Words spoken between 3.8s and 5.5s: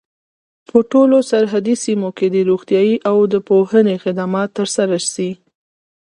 خدمات تر سره سي.